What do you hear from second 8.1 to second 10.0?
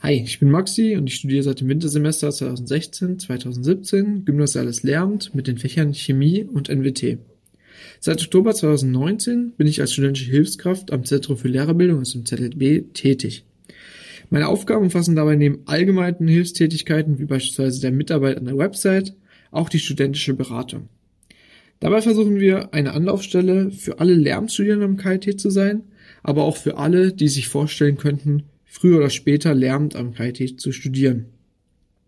Oktober 2019 bin ich als